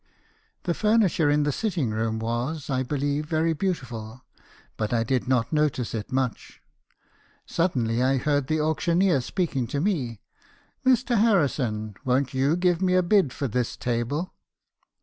[0.63, 4.25] The furniture in the sitting rooms was, I be lieve, very beautiful,
[4.75, 6.59] but I did not notice it much.
[7.45, 10.19] Suddenly I heard the auctioneer speaking to me,
[10.83, 11.19] 'Mr.
[11.19, 14.33] Harrison, won't you give me a bid for this table